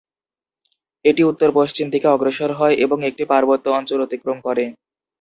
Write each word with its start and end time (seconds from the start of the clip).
এটি 1.05 1.21
উত্তর-পশ্চিম 1.23 1.85
দিকে 1.93 2.07
অগ্রসর 2.07 2.51
হয় 2.59 2.75
এবং 2.85 2.97
একটি 3.09 3.23
পার্বত্য 3.31 3.65
অঞ্চল 3.77 3.99
অতিক্রম 4.03 4.37
করে। 4.47 4.63